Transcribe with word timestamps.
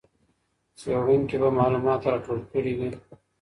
څېړونکی 0.79 1.37
به 1.41 1.49
معلومات 1.57 2.01
راټول 2.11 2.39
کړي 2.51 2.73
وي. 2.77 2.89